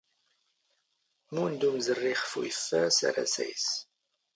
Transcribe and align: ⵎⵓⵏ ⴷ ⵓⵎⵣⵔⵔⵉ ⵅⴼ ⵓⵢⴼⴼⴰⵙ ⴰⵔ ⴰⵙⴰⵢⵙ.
ⵎⵓⵏ 1.35 1.45
ⴷ 1.59 1.61
ⵓⵎⵣⵔⵔⵉ 1.67 2.13
ⵅⴼ 2.19 2.27
ⵓⵢⴼⴼⴰⵙ 2.37 2.97
ⴰⵔ 3.07 3.15
ⴰⵙⴰⵢⵙ. 3.23 3.65